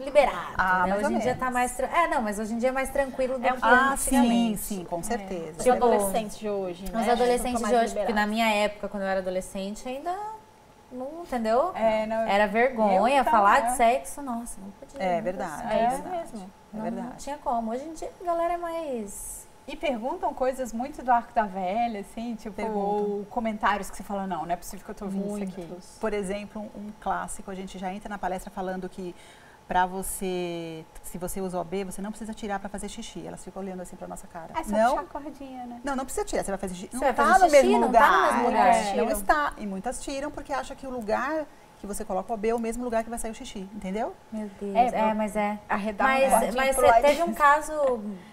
[0.00, 0.90] liberado, Ah, né?
[0.94, 1.72] mais Hoje em dia tá mais...
[1.76, 3.94] tra- É, não, mas hoje em dia é mais tranquilo do É um que Ah,
[3.96, 4.58] sim, antigamente.
[4.58, 5.52] sim, com certeza.
[5.58, 6.90] De Tipo, adolescentes de hoje, né?
[6.94, 10.14] Os Estão adolescentes de hoje, porque na minha época, quando eu era adolescente, ainda
[10.92, 11.70] não, entendeu?
[11.74, 15.00] É, não, Era vergonha falar de sexo, nossa, não podia.
[15.02, 15.62] É não verdade.
[15.62, 15.72] podia.
[15.76, 16.16] É É isso verdade.
[16.32, 16.50] mesmo.
[16.72, 17.06] É Não, verdade.
[17.08, 17.70] não tinha como.
[17.72, 19.48] Hoje em dia a galera é mais...
[19.68, 22.80] E perguntam coisas muito do arco da velha, assim, tipo, Perguntam.
[22.80, 25.68] ou comentários que você fala, não, não é possível que eu tô ouvindo isso aqui.
[26.00, 29.14] Por exemplo, um clássico, a gente já entra na palestra falando que
[29.70, 33.24] para você, se você usa OB, você não precisa tirar para fazer xixi.
[33.24, 34.52] Elas ficam olhando assim para nossa cara.
[34.58, 35.80] É só não, puxar a cordinha, né?
[35.84, 36.88] não, não precisa tirar, você vai fazer xixi.
[36.90, 38.52] Você não está no tá no mesmo lugar.
[38.52, 39.52] É, não está.
[39.58, 41.46] E muitas tiram porque acham que o lugar
[41.80, 44.12] que você coloca o OB é o mesmo lugar que vai sair o xixi, entendeu?
[44.32, 44.74] Meu Deus.
[44.74, 45.56] É, É, mas é...
[45.68, 47.02] Arredar um Mas, cordinho mas pro cê- lado.
[47.02, 47.72] teve um caso,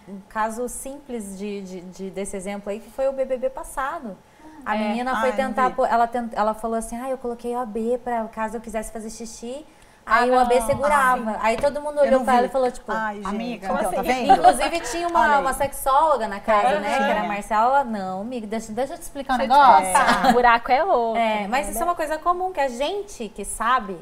[0.10, 4.17] um caso simples de, de- de- desse exemplo aí, que foi o BBB passado.
[4.65, 4.80] A É.
[4.80, 8.62] menina foi tentar, ela, tent, ela falou assim, ah, eu coloquei OB pra caso eu
[8.62, 9.63] quisesse fazer xixi.
[10.10, 10.65] Ah, Aí o OB não.
[10.65, 11.38] segurava.
[11.41, 12.38] aí todo mundo olhou pra vi.
[12.38, 12.89] ela e falou, tipo...
[12.89, 14.10] Ai, gente, amiga, então, como tá assim?
[14.10, 14.34] vendo?
[14.34, 16.98] Inclusive tinha uma, uma sexóloga na casa, né?
[16.98, 17.24] Que era a.
[17.28, 17.84] Marcela.
[17.84, 19.86] Não, amiga, deixa, deixa eu te explicar um negócio.
[19.86, 20.28] contar.
[20.32, 21.22] O buraco é outro.
[21.22, 21.74] É, mas né?
[21.74, 23.98] isso é uma coisa comum, que a gente que sabe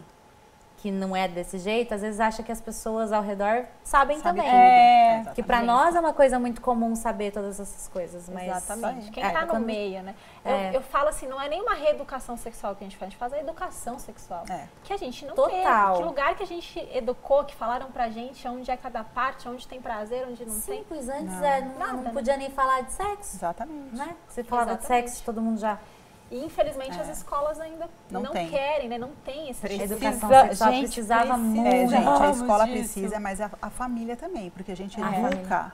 [0.85, 4.37] que não é desse jeito, às vezes acha que as pessoas ao redor sabem Sabe
[4.37, 4.47] também.
[4.53, 5.33] É, Exatamente.
[5.35, 9.09] Que pra nós é uma coisa muito comum saber todas essas coisas, mas Exatamente.
[9.09, 10.13] Quem É, tá no quando- meio, né?
[10.43, 10.69] É.
[10.69, 13.09] Eu, eu falo assim, não é nem uma reeducação sexual que a gente faz, a
[13.09, 14.43] gente faz a educação sexual.
[14.47, 14.67] É.
[14.83, 15.93] Que a gente não Total.
[15.93, 15.97] teve.
[16.03, 19.67] Que lugar que a gente educou, que falaram pra gente onde é cada parte, onde
[19.67, 20.77] tem prazer, onde não tem.
[20.77, 21.43] simples antes Não.
[21.43, 22.11] é, não, Nada, não né?
[22.13, 23.95] podia nem falar de sexo, Exatamente.
[23.95, 24.15] né?
[24.27, 25.09] Você falava de Exatamente.
[25.09, 25.79] sexo, todo mundo já.
[26.35, 27.01] E infelizmente É.
[27.01, 28.49] as escolas ainda Não não, tem.
[28.49, 28.97] querem, né?
[28.97, 31.37] Não tem esse tipo de- educação Precisa- sexual gente, precisava precisa.
[31.37, 31.67] muito.
[31.67, 32.77] É, gente, a escola disso.
[32.93, 35.73] precisa, mas a, a família também, porque a gente A educa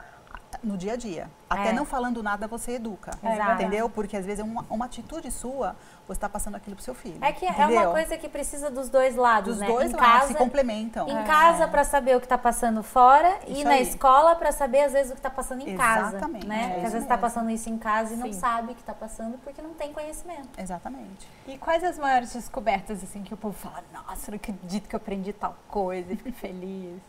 [0.64, 1.30] no dia a dia.
[1.50, 1.74] Até É.
[1.74, 3.12] não falando nada, você educa.
[3.24, 3.52] Exato.
[3.54, 3.90] Entendeu?
[3.90, 5.76] Porque às vezes é uma, uma atitude sua,
[6.08, 7.18] você está passando aquilo pro seu filho.
[7.22, 7.82] É que é entendeu?
[7.82, 9.68] uma coisa que precisa dos dois lados, Dos né?
[9.68, 11.08] dois em lados casa, se complementam.
[11.08, 11.24] Em É.
[11.24, 13.82] casa pra saber o que tá passando fora e Isso na aí.
[13.84, 16.56] escola pra saber às vezes o que tá passando em casa, Exatamente, né?
[16.56, 17.22] é Porque às isso vezes tá mesmo.
[17.30, 18.34] passando isso em casa e não Sim.
[18.40, 20.50] sabe o que tá passando porque não tem conhecimento.
[20.58, 21.28] Exatamente.
[21.48, 24.98] E quais as maiores descobertas, assim, que o povo fala, nossa, não acredito que eu
[24.98, 27.00] aprendi tal coisa e fico feliz.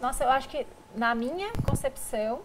[0.00, 2.40] Nossa, eu acho que na minha concepção,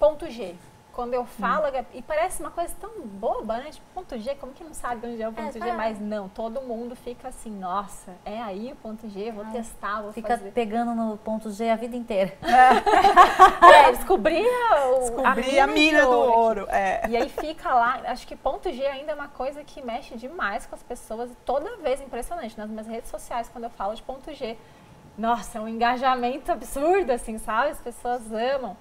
[0.00, 0.56] ponto G.
[0.92, 3.70] Quando eu falo, e parece uma coisa tão boba, né?
[3.70, 5.58] Tipo, ponto G, como que não sabe onde é o ponto G?
[5.60, 5.72] tá.
[5.72, 10.12] Mas não, todo mundo fica assim, nossa, é aí o ponto G, vou testar, vou
[10.12, 10.50] Fica fazer.
[10.50, 12.36] pegando no ponto G a vida inteira.
[13.72, 16.66] É, descobri, o, Descobri a mina do ouro.
[16.68, 17.08] É.
[17.08, 20.66] E aí fica lá, acho que ponto G ainda é uma coisa que mexe demais
[20.66, 21.30] com as pessoas.
[21.44, 24.56] Toda vez impressionante nas minhas redes sociais, quando eu falo de ponto G.
[25.16, 27.70] Nossa, é um engajamento absurdo, assim, sabe?
[27.70, 28.76] As pessoas amam.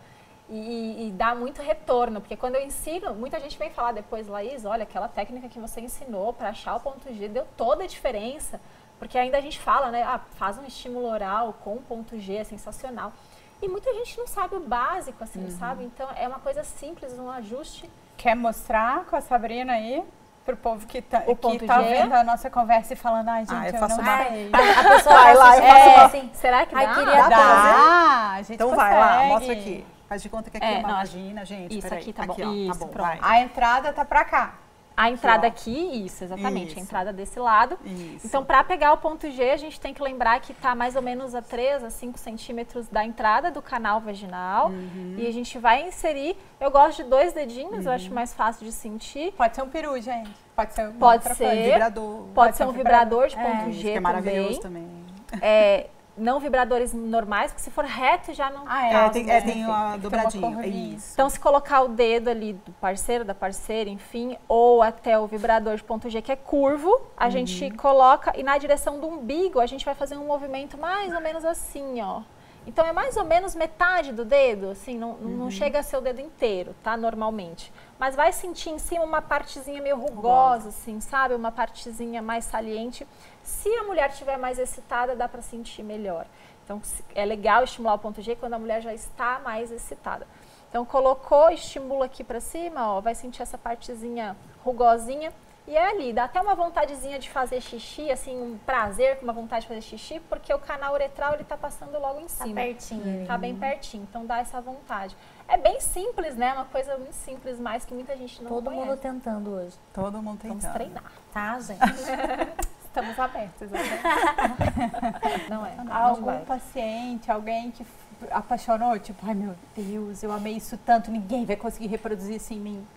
[0.52, 4.66] E, e dá muito retorno, porque quando eu ensino, muita gente vem falar depois, Laís,
[4.66, 8.60] olha, aquela técnica que você ensinou para achar o ponto G deu toda a diferença.
[8.98, 10.02] Porque ainda a gente fala, né?
[10.04, 13.14] Ah, faz um estímulo oral com ponto G, é sensacional.
[13.62, 15.52] E muita gente não sabe o básico, assim, Uhum.
[15.52, 15.84] sabe?
[15.86, 20.04] Então é uma coisa simples, um ajuste Quer mostrar com a Sabrina aí?
[20.44, 21.90] Pro povo que tá, O que tá G?
[21.90, 24.52] vendo a nossa conversa e falando, ai, gente, Ah, eu eu, faço não uma- sei.
[24.52, 26.94] A pessoa Vai lá, eu faço é, uma- assim, Será que Ai, dá?
[26.96, 27.30] queria Dá?
[27.30, 29.30] Dá, a gente Então vai lá, consegue.
[29.30, 29.86] mostra aqui.
[30.10, 31.78] Faz de conta que aqui é, É, uma não, vagina, gente.
[31.78, 32.34] isso aqui tá bom.
[32.38, 33.08] ó, Isso, tá bom, pronto.
[33.08, 33.19] vai.
[33.22, 34.56] A entrada tá pra cá.
[34.98, 35.50] A entrada ó.
[35.50, 36.72] aqui, isso, exatamente.
[36.72, 36.80] Isso.
[36.80, 37.80] A entrada desse lado.
[37.86, 38.28] Isso.
[38.28, 41.02] Então, para pegar o ponto G, a gente tem que lembrar que está mais ou
[41.02, 44.67] menos a 3 a 5 centímetros da entrada do canal vaginal.
[44.72, 45.15] Uhum.
[45.17, 46.36] E a gente vai inserir.
[46.60, 49.32] Eu gosto de dois dedinhos, eu acho mais fácil de sentir.
[49.38, 50.32] Pode ser um peru, gente.
[50.54, 51.45] Pode ser Pode ser.
[51.45, 51.63] coisa.
[51.72, 52.26] Vibrador.
[52.34, 54.84] Pode ser um vibrador de É, ponto Isso G que é maravilhoso também.
[55.28, 55.48] também.
[55.50, 55.88] É,
[56.20, 58.64] não vibradores normais, porque se for reto já não.
[58.68, 60.54] Ah, é, É, tem, é, mulheres tem uma dobradinha.
[60.54, 60.96] corvinha.
[60.96, 61.12] Isso.
[61.14, 65.76] Então, se colocar o dedo ali do parceiro, da parceira, enfim, ou até o vibrador
[65.76, 67.32] de ponto G, que é curvo, a Uhum.
[67.32, 71.22] gente coloca e na direção do umbigo a gente vai fazer um movimento mais ou
[71.22, 72.22] menos assim, ó.
[72.67, 75.38] Então, é mais ou menos metade do dedo, assim, não, Uhum.
[75.38, 76.95] não chega a ser o dedo inteiro, tá?
[76.95, 77.72] Normalmente.
[77.98, 81.34] Mas vai sentir em cima uma partezinha meio rugosa, assim, sabe?
[81.34, 83.08] Uma partezinha mais saliente.
[83.41, 86.26] Se a mulher estiver mais excitada, dá para sentir melhor.
[86.63, 86.80] Então,
[87.15, 90.28] é legal estimular o ponto G quando a mulher já está mais excitada.
[90.69, 95.34] Então, colocou, estimula aqui para cima, ó, vai sentir essa partezinha rugosinha.
[95.70, 99.32] E é ali, dá até uma vontadezinha de fazer xixi, assim, um prazer com uma
[99.34, 102.56] vontade de fazer xixi, porque o canal uretral, ele tá passando logo em Tá cima.
[102.56, 103.28] pertinho.
[103.28, 105.16] Tá bem pertinho, então dá essa vontade.
[105.48, 106.54] É bem simples, né?
[106.54, 108.88] Uma coisa muito simples, mas que muita gente não Todo conhece.
[108.88, 109.76] mundo tentando hoje.
[109.94, 111.04] Todo mundo tem Vamos treinar.
[111.32, 111.80] Tá, gente?
[112.86, 113.70] Estamos abertos.
[113.70, 113.80] né?
[115.52, 115.76] não é.
[115.76, 116.46] Não Algum vai.
[116.46, 117.86] paciente, alguém que
[118.32, 122.60] apaixonou, tipo, ai meu Deus, eu amei isso tanto, ninguém vai conseguir reproduzir isso em
[122.60, 122.88] mim.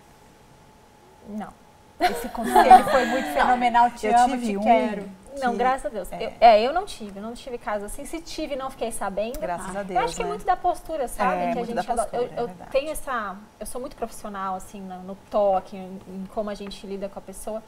[1.29, 1.53] Não.
[1.99, 5.09] Esse conselho foi muito fenomenal, te Eu amo, tive te um quero.
[5.41, 6.11] Não, que- graças a Deus.
[6.11, 6.25] é.
[6.25, 8.05] Eu, é, eu não tive, eu não tive caso assim.
[8.05, 9.39] Se tive, não fiquei sabendo.
[9.39, 10.29] Graças a Eu Deus, acho que é né?
[10.29, 11.41] muito da postura, sabe?
[11.41, 12.71] É, que a gente postura, eu, é eu verdade.
[12.71, 13.35] tenho essa.
[13.59, 17.17] Eu sou muito profissional, assim, no, no toque, em, em como a gente lida com
[17.17, 17.63] a pessoa.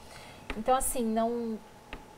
[0.58, 1.58] Então, assim, não.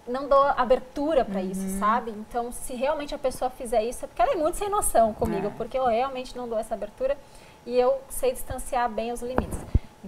[0.08, 1.52] Não dou abertura pra Uhum.
[1.52, 2.12] isso, sabe?
[2.12, 5.48] Então, se realmente a pessoa fizer isso, é porque ela é muito sem noção comigo,
[5.48, 5.52] É.
[5.58, 7.18] porque eu realmente não dou essa abertura
[7.66, 9.60] e eu sei distanciar bem os limites.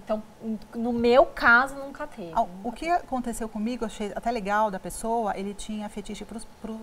[0.03, 0.23] Então,
[0.73, 2.31] no meu caso, nunca teve.
[2.63, 6.79] O que aconteceu comigo, achei até legal da pessoa, ele tinha fetiche pros, pro-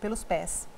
[0.00, 0.68] pelos pés.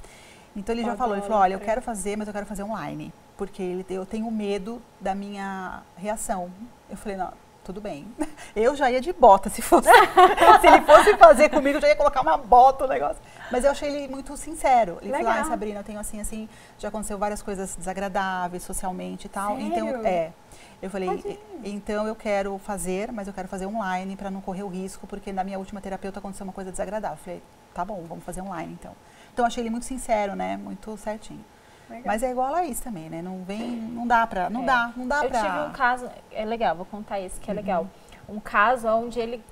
[0.57, 2.63] Então ele já Eu falou, ele falou, olha, eu quero fazer, mas eu quero fazer
[2.63, 3.13] online.
[3.37, 6.51] Porque ele, eu tenho medo da minha reação.
[6.89, 7.33] Eu falei, não,
[7.65, 8.07] tudo bem.
[8.55, 9.89] Eu já ia de bota se fosse.
[10.61, 13.21] se ele fosse fazer comigo, eu já ia colocar uma bota, o negócio.
[13.51, 14.99] Mas eu achei ele muito sincero.
[15.03, 16.49] Ele falou, ai, Sabrina, eu tenho assim, assim,
[16.79, 19.57] já aconteceu várias coisas desagradáveis socialmente e tal.
[19.57, 19.67] Sério?
[19.67, 20.31] Então, é.
[20.81, 24.41] Eu falei, Pode "E- então eu quero fazer, mas eu quero fazer online para não
[24.41, 27.17] correr o risco, porque na minha última terapeuta aconteceu uma coisa desagradável.
[27.19, 27.43] Eu falei,
[27.75, 28.93] tá bom, vamos fazer online então.
[29.33, 30.57] Então eu achei ele muito sincero, né?
[30.57, 31.45] Muito certinho.
[31.89, 32.03] Legal.
[32.07, 33.21] Mas é igual a Laís também, né?
[33.23, 34.67] Não vem, não dá pra, não É.
[34.67, 35.41] dá, não dá eu pra.
[35.43, 37.61] tive um caso, é legal, vou contar esse que é Uhum.
[37.61, 37.87] legal.
[38.29, 39.45] Um caso onde ele,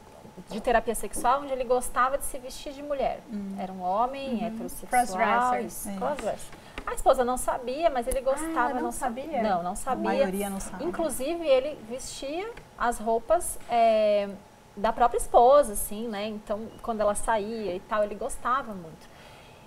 [0.48, 3.20] de terapia sexual, onde ele gostava de se vestir de mulher.
[3.58, 4.88] Era um homem heterossexual.
[5.06, 5.64] Crossdresser.
[5.66, 5.94] isso, Uhum.
[5.94, 5.98] É.
[5.98, 6.58] crossdresser.
[6.84, 8.70] A esposa não sabia, mas ele gostava.
[8.70, 9.40] ela não sabia?
[9.42, 10.02] Não, não sabia.
[10.04, 10.84] maioria não sabe.
[10.84, 14.28] Inclusive, ele vestia as roupas é,
[14.76, 16.26] da própria esposa, assim, né?
[16.26, 19.08] Então, quando ela saía e tal, ele gostava muito.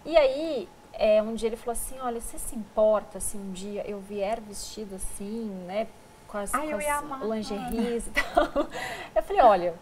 [0.04, 0.68] E aí,
[0.98, 4.40] é, um dia ele falou assim, olha, você se importa se um dia eu vier
[4.40, 5.88] vestido assim, né?
[6.28, 8.68] Com as, Ai, com as lingeries e tal.
[9.16, 9.76] Eu falei, olha,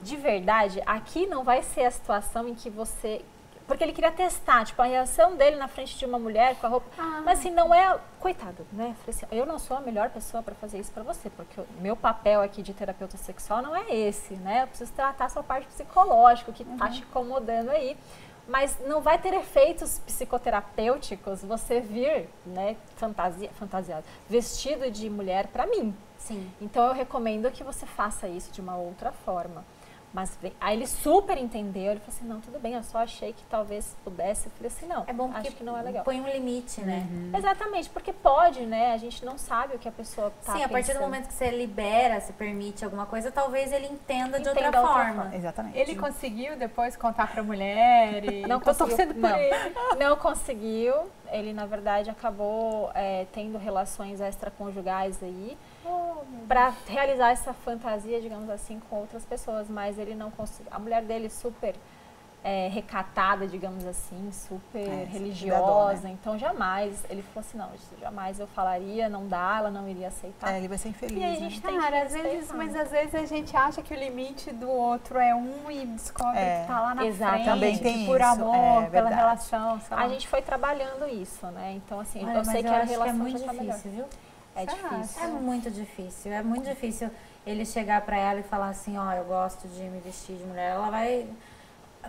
[0.00, 3.22] de verdade, aqui não vai ser a situação em que você...
[3.66, 6.70] Porque ele queria testar, tipo, a reação dele na frente de uma mulher com a
[6.70, 6.86] roupa...
[7.24, 8.00] Mas assim, não é...
[8.18, 8.88] Coitado, né?
[8.88, 11.60] Eu falei assim, eu não sou a melhor pessoa para fazer isso para você, porque
[11.60, 14.62] o meu papel aqui de terapeuta sexual não é esse, né?
[14.62, 17.96] Eu preciso tratar a sua parte psicológica, o que tá te incomodando aí.
[18.48, 25.66] Mas não vai ter efeitos psicoterapêuticos você vir, né, fantasia, fantasiado, vestido de mulher para
[25.66, 25.94] mim.
[26.18, 26.50] Sim.
[26.60, 29.64] Então eu recomendo que você faça isso de uma outra forma.
[30.12, 33.32] Mas vem- aí ele super entendeu, ele falou assim, não, tudo bem, eu só achei
[33.32, 34.46] que talvez pudesse.
[34.46, 36.02] Eu falei assim, não, É bom acho porque que não é legal.
[36.02, 37.06] põe um limite, né?
[37.32, 38.92] Exatamente, porque pode, né?
[38.92, 41.02] A gente não sabe o que a pessoa tá Sim, a partir do pensando.
[41.02, 44.94] momento que você libera, se permite alguma coisa, talvez ele entenda de outra Entenda outra
[45.04, 45.22] forma.
[45.22, 45.36] forma.
[45.36, 45.78] Exatamente.
[45.78, 49.36] Ele conseguiu depois contar pra mulher e Não tô conseguiu, torcendo por não.
[49.36, 49.74] ele.
[50.00, 50.94] Não conseguiu.
[51.30, 55.56] Ele, na verdade, acabou é, tendo relações extraconjugais aí
[56.48, 59.68] para realizar essa fantasia, digamos assim, com outras pessoas.
[59.68, 60.72] Mas ele não conseguiu.
[60.72, 61.74] A mulher dele super
[62.42, 66.04] é, recatada, digamos assim, super É, religiosa.
[66.08, 66.16] né?
[66.18, 67.04] Então, jamais.
[67.10, 67.68] Ele falou assim, não,
[68.00, 70.54] jamais eu falaria, não dá, ela não iria aceitar.
[70.54, 71.18] É, ele vai ser infeliz.
[71.18, 71.50] E aí a né?
[71.50, 72.80] gente tem Cara, às vezes, mas né?
[72.80, 76.62] às vezes a gente acha que o limite do outro é um e descobre É.
[76.62, 77.44] que tá lá na Exatamente.
[77.44, 79.14] frente, Também tem por isso, amor, é pela verdade.
[79.16, 79.98] relação, lá.
[79.98, 81.74] A gente foi trabalhando isso, né?
[81.76, 83.76] Então, assim, Olha, eu sei que a acho que é relação muito já tá melhor.
[83.76, 84.04] difícil, viu?
[84.62, 85.22] É Você difícil.
[85.22, 86.32] É muito difícil.
[86.32, 87.10] É muito difícil
[87.46, 90.72] ele chegar pra ela e falar assim, ó, eu gosto de me vestir de mulher.
[90.72, 91.26] Ela vai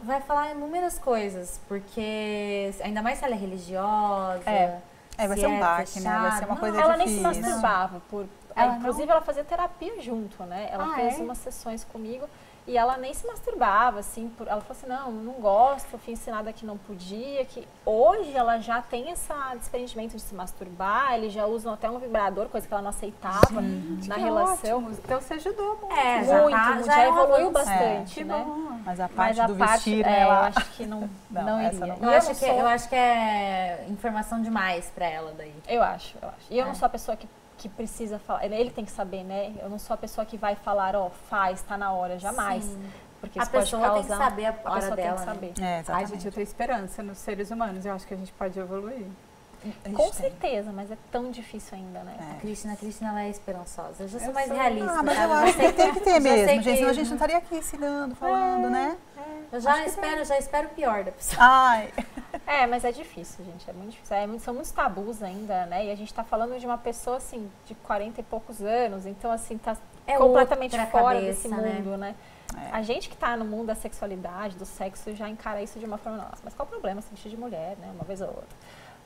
[0.03, 4.49] vai falar inúmeras coisas, porque ainda mais se ela é religiosa.
[4.49, 4.79] É.
[5.17, 6.19] É, vai se ser um é baque, né?
[6.19, 7.41] Vai ser uma coisa ela nem se difícil.
[7.41, 8.01] masturbava.
[8.09, 10.69] Por, Ela é, inclusive, ela fazia terapia junto, né?
[10.71, 11.23] Ela Ah, fez é?
[11.23, 12.27] umas sessões comigo
[12.67, 14.29] e ela nem se masturbava, assim.
[14.37, 17.43] Por, ela falou assim, não, não gosto, eu fui ensinada que não podia.
[17.45, 21.97] que Hoje ela já tem esse desprendimento de se masturbar, eles já usam até um
[21.97, 24.77] vibrador, coisa que ela não aceitava na Que relação.
[24.77, 24.91] ótimo.
[25.03, 25.91] Então você ajudou muito.
[25.95, 27.53] É, já muito, tá- muito, já já, é evoluiu avanço.
[27.53, 28.43] bastante, Que né?
[28.45, 28.71] bom.
[28.85, 30.17] Mas a Mas parte a do parte, vestir, é, né?
[30.17, 30.47] eu Ela...
[30.47, 30.99] acho que não,
[31.31, 31.79] Não, não, iria.
[31.79, 31.87] não.
[31.87, 35.53] Eu, eu acho não que, sou- eu acho que é informação demais pra ela daí.
[35.67, 36.37] Eu acho, eu acho.
[36.51, 36.67] E eu É.
[36.67, 37.27] não sou a pessoa que,
[37.61, 38.45] que precisa falar.
[38.45, 39.53] Ele tem que saber, né?
[39.61, 42.63] Eu não sou a pessoa que vai falar, ó, faz, tá na hora, jamais.
[42.63, 42.83] Sim.
[43.19, 45.13] Porque A isso pode pessoa tem que causar- saber a a hora pessoa dela, tem
[45.15, 45.33] que né?
[45.33, 45.53] saber.
[45.61, 46.09] É, Ai, exatamente.
[46.11, 47.85] gente, eu tenho esperança nos seres humanos.
[47.85, 49.05] Eu acho que a gente pode evoluir.
[49.93, 50.13] Com tem.
[50.13, 52.15] certeza, mas é tão difícil ainda, né?
[52.19, 52.31] É.
[52.37, 54.03] A Cristina, a Cristina, ela é esperançosa.
[54.03, 54.91] Eu já sou Eu mais sou- realista.
[54.91, 55.31] Ah, mas sabe?
[55.31, 56.77] eu acho que tem que ter mesmo, gente.
[56.77, 58.97] Senão a gente não estaria aqui ensinando, falando, né?
[59.51, 61.37] Eu já espero, já espero o pior da pessoa.
[61.41, 61.93] Ai,
[62.47, 63.69] É, mas é difícil, gente.
[63.69, 64.15] É muito difícil.
[64.15, 65.85] É são muitos tabus ainda, né?
[65.85, 69.05] E a gente tá falando de uma pessoa, assim, de 40 e poucos anos.
[69.05, 71.57] Então, assim, tá É completamente fora cabeça, desse né?
[71.79, 72.15] mundo, né?
[72.57, 72.69] É.
[72.75, 75.97] A gente que tá no mundo da sexualidade, do sexo, já encara isso de uma
[75.97, 77.89] forma, nossa, mas qual o problema se vestir de mulher, né?
[77.93, 78.57] Uma vez ou outra.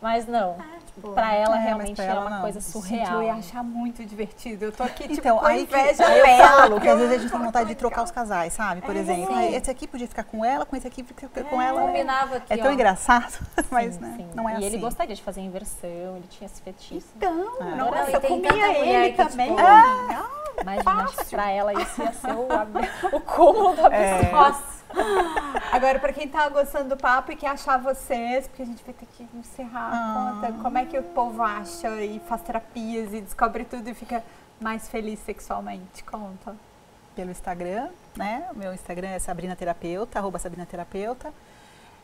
[0.02, 0.58] Mas não.
[0.86, 2.42] tipo, Pra ela, É, realmente, pra é ela uma não.
[2.42, 3.14] coisa Gente, surreal.
[3.16, 4.66] eu ia achar muito divertido.
[4.66, 7.00] Eu tô aqui, tipo, Então, com aí que inveja aí eu falo que porque às
[7.00, 8.82] vezes a gente tem vontade de trocar os casais, sabe?
[8.82, 9.34] Por É, exemplo, sim.
[9.36, 11.82] ah, esse aqui podia ficar com ela, com esse aqui fica com ela.
[11.82, 11.88] né?
[11.88, 12.72] Combinava aqui, É tão ó.
[12.74, 13.34] engraçado,
[13.72, 14.30] mas Sim, né, sim.
[14.36, 14.66] não é e assim.
[14.68, 17.06] ele gostaria de fazer inversão, ele tinha esse fetiche.
[17.18, 17.32] Então,
[17.62, 17.76] É.
[17.76, 19.48] nossa, Não, e eu comia ele que, também.
[19.50, 20.20] tipo, Ah,
[20.62, 22.48] Imagina, acho que pra ela isso ia ser o,
[23.18, 24.32] o cúmulo da É.
[24.32, 24.76] Nossa.
[25.72, 28.94] Agora, pra quem tá gostando do papo e quer achar vocês, porque a gente vai
[28.94, 30.30] ter que encerrar Ah.
[30.30, 33.94] a conta, como é que o povo acha e faz terapias e descobre tudo e
[33.94, 34.24] fica
[34.60, 36.04] mais feliz sexualmente?
[36.04, 36.56] Conta.
[37.16, 38.48] Pelo Instagram, né?
[38.54, 41.34] O meu Instagram é Sabrina Terapeuta, arroba Sabrina Terapeuta.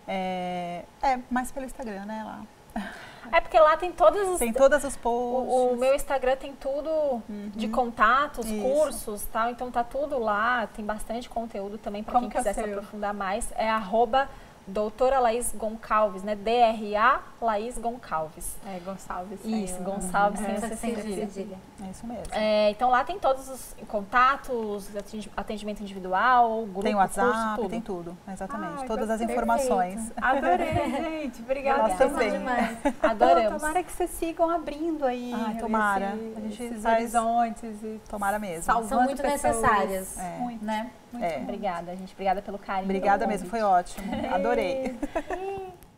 [0.07, 2.23] É, é, mais pelo Instagram, né?
[2.25, 2.83] Lá.
[3.31, 4.39] É porque lá tem todas as.
[4.39, 5.53] Tem todas os posts.
[5.53, 7.21] O, o meu Instagram tem tudo
[7.55, 8.61] de contatos, Isso.
[8.61, 12.53] cursos tal, então tá tudo lá, tem bastante conteúdo também para quem que é quiser
[12.53, 12.73] se seu?
[12.73, 13.51] aprofundar mais.
[13.55, 14.29] É arroba
[14.71, 16.35] doutora Laís Goncalves, né?
[16.35, 18.55] D-R-A Laís Goncalves.
[18.65, 19.39] É, Gonçalves.
[19.43, 20.59] Isso, o- Gonçalves É.
[20.59, 21.27] sem sem cedilha.
[21.27, 21.57] cedilha.
[21.85, 22.23] É isso mesmo.
[22.33, 27.69] É, então lá tem todos os contatos, atendi- atendimento individual, grupo, tem curso, WhatsApp, tudo.
[27.69, 28.17] tem tudo.
[28.31, 28.81] Exatamente.
[28.81, 29.35] Ai, Todas as gostei.
[29.35, 30.11] informações.
[30.21, 30.73] Adorei,
[31.23, 31.41] gente.
[31.41, 31.81] Obrigada.
[31.83, 32.31] Nós também.
[32.31, 32.77] demais.
[33.01, 33.61] Adoramos.
[33.61, 36.15] Tomara que vocês sigam abrindo aí Ai, tomara.
[36.15, 38.63] esse- A gente esses faz- horizontes e Tomara mesmo.
[38.63, 39.43] salvando São muito pessoas.
[39.55, 40.37] necessárias, É.
[40.39, 40.63] Muito.
[40.63, 40.91] né?
[41.11, 41.37] Muito É.
[41.37, 42.13] Obrigada, gente.
[42.13, 42.85] Obrigada pelo carinho.
[42.85, 44.05] Obrigada mesmo, foi ótimo.
[44.33, 44.95] Adorei.